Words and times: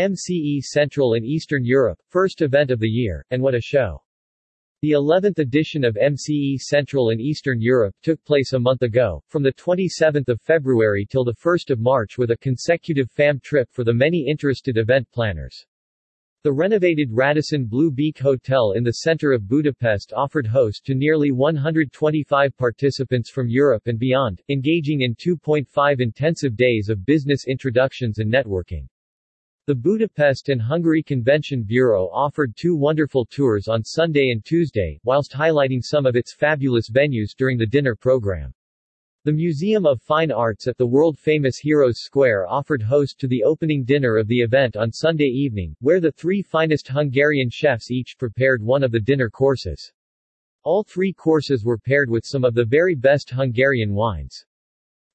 MCE 0.00 0.62
Central 0.62 1.12
and 1.12 1.26
Eastern 1.26 1.62
Europe, 1.62 2.00
first 2.08 2.40
event 2.40 2.70
of 2.70 2.80
the 2.80 2.88
year, 2.88 3.22
and 3.30 3.42
what 3.42 3.54
a 3.54 3.60
show. 3.60 4.02
The 4.80 4.92
11th 4.92 5.38
edition 5.40 5.84
of 5.84 5.96
MCE 5.96 6.56
Central 6.56 7.10
and 7.10 7.20
Eastern 7.20 7.60
Europe 7.60 7.94
took 8.02 8.24
place 8.24 8.54
a 8.54 8.58
month 8.58 8.80
ago, 8.80 9.22
from 9.28 9.42
the 9.42 9.52
27th 9.52 10.30
of 10.30 10.40
February 10.40 11.04
till 11.04 11.22
the 11.22 11.34
1st 11.34 11.68
of 11.68 11.80
March 11.80 12.16
with 12.16 12.30
a 12.30 12.38
consecutive 12.38 13.10
FAM 13.10 13.40
trip 13.40 13.68
for 13.72 13.84
the 13.84 13.92
many 13.92 14.26
interested 14.26 14.78
event 14.78 15.06
planners. 15.12 15.66
The 16.44 16.52
renovated 16.54 17.10
Radisson 17.12 17.66
Blu 17.66 17.90
Béke 17.90 18.20
Hotel 18.20 18.72
in 18.76 18.82
the 18.82 19.04
center 19.04 19.32
of 19.32 19.46
Budapest 19.46 20.14
offered 20.16 20.46
host 20.46 20.86
to 20.86 20.94
nearly 20.94 21.30
125 21.30 22.56
participants 22.56 23.28
from 23.28 23.50
Europe 23.50 23.86
and 23.86 23.98
beyond, 23.98 24.40
engaging 24.48 25.02
in 25.02 25.14
2.5 25.14 26.00
intensive 26.00 26.56
days 26.56 26.88
of 26.88 27.04
business 27.04 27.44
introductions 27.46 28.18
and 28.18 28.32
networking. 28.32 28.88
The 29.70 29.76
Budapest 29.76 30.48
and 30.48 30.60
Hungary 30.60 31.00
Convention 31.00 31.62
Bureau 31.62 32.08
offered 32.12 32.56
two 32.56 32.74
wonderful 32.74 33.24
tours 33.24 33.68
on 33.68 33.84
Sunday 33.84 34.30
and 34.30 34.44
Tuesday, 34.44 34.98
whilst 35.04 35.30
highlighting 35.30 35.80
some 35.80 36.06
of 36.06 36.16
its 36.16 36.34
fabulous 36.34 36.90
venues 36.90 37.36
during 37.38 37.56
the 37.56 37.68
dinner 37.68 37.94
program. 37.94 38.52
The 39.22 39.32
Museum 39.32 39.86
of 39.86 40.02
Fine 40.02 40.32
Arts 40.32 40.66
at 40.66 40.76
the 40.76 40.88
world-famous 40.88 41.58
Heroes 41.58 42.00
Square 42.00 42.48
offered 42.48 42.82
host 42.82 43.20
to 43.20 43.28
the 43.28 43.44
opening 43.44 43.84
dinner 43.84 44.16
of 44.16 44.26
the 44.26 44.40
event 44.40 44.76
on 44.76 44.90
Sunday 44.90 45.28
evening, 45.28 45.76
where 45.78 46.00
the 46.00 46.10
three 46.10 46.42
finest 46.42 46.88
Hungarian 46.88 47.48
chefs 47.48 47.92
each 47.92 48.16
prepared 48.18 48.60
one 48.60 48.82
of 48.82 48.90
the 48.90 48.98
dinner 48.98 49.30
courses. 49.30 49.92
All 50.64 50.82
three 50.82 51.12
courses 51.12 51.64
were 51.64 51.78
paired 51.78 52.10
with 52.10 52.26
some 52.26 52.44
of 52.44 52.54
the 52.54 52.64
very 52.64 52.96
best 52.96 53.30
Hungarian 53.30 53.94
wines. 53.94 54.44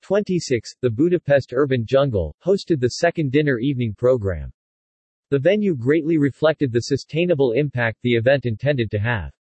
26, 0.05 0.76
the 0.81 0.90
Budapest 0.91 1.51
Urban 1.51 1.84
Jungle, 1.84 2.35
hosted 2.45 2.79
the 2.79 2.90
second 3.01 3.31
dinner 3.31 3.57
evening 3.57 3.91
program. 3.98 4.53
The 5.31 5.39
venue 5.39 5.75
greatly 5.75 6.20
reflected 6.20 6.71
the 6.71 6.81
sustainable 6.81 7.53
impact 7.53 7.97
the 8.03 8.13
event 8.13 8.45
intended 8.45 8.91
to 8.91 8.99
have. 8.99 9.31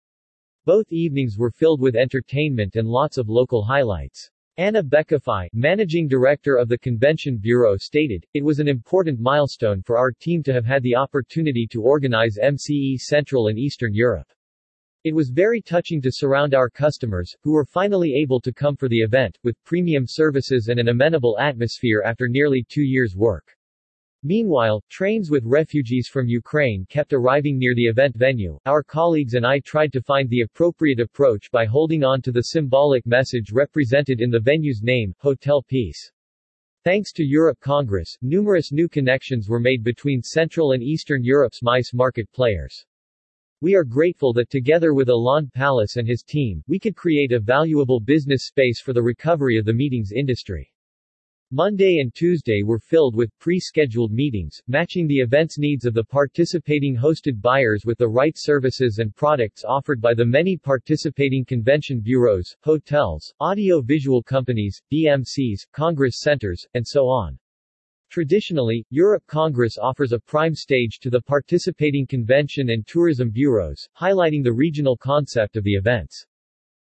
Both 0.65 0.91
evenings 0.91 1.37
were 1.37 1.51
filled 1.51 1.79
with 1.79 1.95
entertainment 1.95 2.77
and 2.77 2.89
lots 2.89 3.19
of 3.19 3.29
local 3.29 3.63
highlights. 3.63 4.31
Anna 4.57 4.83
Bekafai, 4.83 5.49
managing 5.53 6.09
director 6.09 6.57
of 6.57 6.69
the 6.69 6.79
Convention 6.79 7.37
Bureau 7.37 7.77
stated, 7.77 8.25
It 8.33 8.43
was 8.43 8.61
an 8.61 8.69
important 8.69 9.21
milestone 9.21 9.83
for 9.83 9.99
our 9.99 10.11
team 10.11 10.43
to 10.45 10.55
have 10.55 10.65
had 10.65 10.83
the 10.83 10.97
opportunity 10.97 11.67
to 11.73 11.83
organize 11.83 12.39
MCE 12.43 12.97
Central 12.97 13.49
and 13.49 13.59
Eastern 13.59 13.93
Europe. 13.93 14.33
It 15.05 15.15
was 15.15 15.29
very 15.29 15.61
touching 15.61 16.01
to 16.01 16.11
surround 16.11 16.55
our 16.55 16.71
customers, 16.71 17.37
who 17.43 17.53
were 17.53 17.67
finally 17.67 18.15
able 18.15 18.41
to 18.41 18.55
come 18.55 18.75
for 18.75 18.89
the 18.89 19.01
event, 19.01 19.37
with 19.43 19.63
premium 19.65 20.07
services 20.07 20.69
and 20.69 20.81
an 20.81 20.89
amenable 20.89 21.39
atmosphere 21.39 22.03
after 22.07 22.27
nearly 22.27 22.65
two 22.71 22.85
years' 22.85 23.15
work. 23.15 23.45
Meanwhile, 24.27 24.83
trains 24.89 25.31
with 25.31 25.45
refugees 25.45 26.09
from 26.09 26.29
Ukraine 26.29 26.87
kept 26.89 27.13
arriving 27.13 27.59
near 27.59 27.75
the 27.75 27.85
event 27.85 28.17
venue. 28.17 28.59
Our 28.65 28.83
colleagues 28.83 29.35
and 29.35 29.47
I 29.47 29.61
tried 29.61 29.93
to 29.93 30.01
find 30.01 30.31
the 30.31 30.41
appropriate 30.41 30.99
approach 30.99 31.51
by 31.51 31.67
holding 31.67 32.05
on 32.05 32.23
to 32.23 32.33
the 32.33 32.45
symbolic 32.45 33.05
message 33.05 33.53
represented 33.53 34.23
in 34.23 34.31
the 34.31 34.41
venue's 34.41 34.81
name, 34.83 35.15
Hotel 35.19 35.63
Peace. 35.63 36.11
Thanks 36.85 37.13
to 37.13 37.23
Europe 37.23 37.61
Congress, 37.61 38.17
numerous 38.23 38.73
new 38.73 38.89
connections 38.89 39.47
were 39.51 39.61
made 39.61 39.85
between 39.85 40.23
Central 40.23 40.73
and 40.73 40.83
Eastern 40.83 41.23
Europe's 41.23 41.63
MICE 41.63 41.93
market 41.93 42.27
players. 42.33 42.87
We 43.61 43.75
are 43.75 43.85
grateful 43.85 44.33
that 44.35 44.49
together 44.49 44.95
with 44.95 45.11
Alain 45.11 45.51
Palace 45.55 45.97
and 45.97 46.09
his 46.09 46.23
team, 46.23 46.65
we 46.67 46.79
could 46.79 46.97
create 46.97 47.33
a 47.33 47.41
valuable 47.41 48.01
business 48.01 48.47
space 48.47 48.81
for 48.81 48.95
the 48.95 49.03
recovery 49.03 49.59
of 49.59 49.67
the 49.67 49.75
meetings 49.75 50.13
industry. 50.13 50.71
Monday 51.57 52.01
and 52.01 52.13
Tuesday 52.13 52.65
were 52.65 52.81
filled 52.81 53.15
with 53.15 53.39
pre-scheduled 53.39 54.11
meetings, 54.11 54.61
matching 54.67 55.07
the 55.07 55.21
event's 55.21 55.57
needs 55.57 55.85
of 55.85 55.95
the 55.95 56.03
participating 56.03 56.97
hosted 56.97 57.41
buyers 57.41 57.85
with 57.87 57.97
the 57.97 58.09
right 58.09 58.35
services 58.37 58.99
and 58.99 59.15
products 59.15 59.63
offered 59.65 60.01
by 60.01 60.15
the 60.15 60.25
many 60.25 60.57
participating 60.57 61.45
convention 61.45 62.01
bureaus, 62.01 62.57
hotels, 62.65 63.33
audio-visual 63.39 64.21
companies, 64.25 64.83
DMCs, 64.93 65.61
congress 65.71 66.19
centers, 66.19 66.67
and 66.75 66.85
so 66.85 67.07
on. 67.07 67.39
Traditionally, 68.11 68.85
Europe 68.91 69.23
Congress 69.29 69.79
offers 69.79 70.11
a 70.11 70.19
prime 70.19 70.57
stage 70.57 70.99
to 71.03 71.09
the 71.09 71.23
participating 71.23 72.05
convention 72.05 72.71
and 72.71 72.85
tourism 72.85 73.31
bureaus, 73.31 73.89
highlighting 73.97 74.43
the 74.43 74.53
regional 74.53 74.97
concept 74.97 75.55
of 75.55 75.63
the 75.63 75.75
events. 75.75 76.27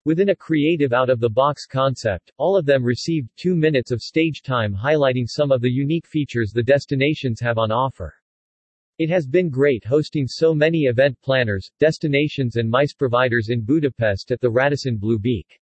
Within 0.05 0.31
a 0.31 0.35
creative 0.35 0.93
out-of-the-box 0.93 1.67
concept, 1.67 2.33
all 2.37 2.57
of 2.57 2.67
them 2.67 2.83
received 2.83 3.31
two 3.37 3.55
minutes 3.55 3.93
of 3.93 4.03
stage 4.03 4.43
time 4.43 4.75
highlighting 4.75 5.29
some 5.29 5.53
of 5.53 5.61
the 5.61 5.71
unique 5.71 6.09
features 6.09 6.51
the 6.51 6.61
destinations 6.61 7.39
have 7.39 7.57
on 7.57 7.71
offer. 7.71 8.13
It 8.99 9.09
has 9.11 9.29
been 9.29 9.49
great 9.49 9.85
hosting 9.85 10.27
so 10.27 10.55
many 10.55 10.87
event 10.87 11.17
planners, 11.23 11.71
destinations 11.79 12.57
and 12.57 12.69
MICE 12.69 12.95
providers 12.95 13.49
in 13.49 13.65
Budapest 13.65 14.33
at 14.33 14.41
the 14.41 14.51
Radisson 14.51 14.97
Blu 14.97 15.21
Béke. 15.21 15.61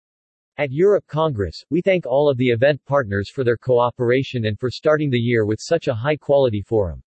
At 0.56 0.72
Europe 0.72 1.06
Congress, 1.06 1.62
we 1.68 1.82
thank 1.82 2.06
all 2.06 2.30
of 2.30 2.38
the 2.38 2.48
event 2.48 2.82
partners 2.86 3.28
for 3.28 3.44
their 3.44 3.58
cooperation 3.58 4.46
and 4.46 4.58
for 4.58 4.70
starting 4.70 5.10
the 5.10 5.18
year 5.18 5.44
with 5.44 5.60
such 5.60 5.88
a 5.88 5.94
high-quality 5.94 6.62
forum. 6.62 7.02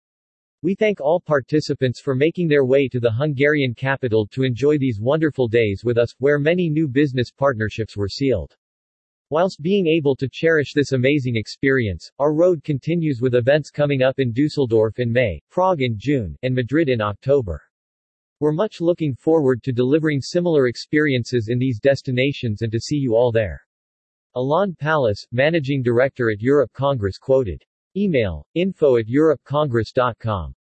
We 0.64 0.76
thank 0.76 1.02
all 1.02 1.20
participants 1.20 2.00
for 2.00 2.16
making 2.16 2.48
their 2.48 2.64
way 2.64 2.88
to 2.88 3.02
the 3.02 3.12
Hungarian 3.12 3.74
capital 3.74 4.26
to 4.28 4.44
enjoy 4.44 4.78
these 4.78 5.02
wonderful 5.02 5.50
days 5.50 5.82
with 5.84 5.98
us, 5.98 6.16
where 6.20 6.40
many 6.40 6.70
new 6.70 6.88
business 6.88 7.32
partnerships 7.32 7.98
were 7.98 8.08
sealed. 8.08 8.56
Whilst 9.30 9.62
being 9.62 9.88
able 9.88 10.16
to 10.16 10.30
cherish 10.32 10.72
this 10.72 10.94
amazing 10.94 11.36
experience, 11.36 12.10
our 12.18 12.34
road 12.34 12.64
continues 12.64 13.20
with 13.20 13.36
events 13.36 13.72
coming 13.72 14.04
up 14.04 14.20
in 14.20 14.32
Dusseldorf 14.32 15.00
in 15.00 15.12
May, 15.12 15.42
Prague 15.52 15.82
in 15.82 15.96
June, 15.98 16.34
and 16.44 16.56
Madrid 16.56 16.88
in 16.88 17.02
October. 17.02 17.62
We're 18.40 18.54
much 18.54 18.80
looking 18.80 19.16
forward 19.16 19.64
to 19.64 19.74
delivering 19.74 20.22
similar 20.22 20.68
experiences 20.68 21.50
in 21.50 21.60
these 21.60 21.82
destinations 21.82 22.62
and 22.62 22.72
to 22.72 22.80
see 22.80 22.96
you 22.96 23.16
all 23.16 23.34
there. 23.34 23.62
Alain 24.36 24.76
Palace, 24.80 25.28
Managing 25.34 25.84
Director 25.84 26.32
at 26.32 26.40
Europe 26.40 26.72
Congress 26.72 27.18
quoted. 27.18 27.62
Email, 27.96 28.46
info 28.56 28.98
at 28.98 29.06
europecongress.com. 29.08 30.56